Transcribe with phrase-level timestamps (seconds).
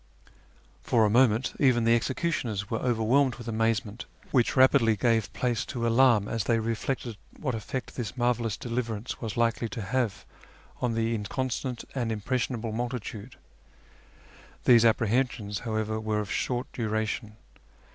[0.81, 5.85] For a moment even the executioners were overwhelmed with amazement, which rapidly gave place to
[5.85, 10.25] alarm as they reflected what efiect this marvellous deliverance was likely to have
[10.81, 13.35] on the inconstant and impressionable multitude.
[14.63, 17.35] These apprehensions, however, were of short duration.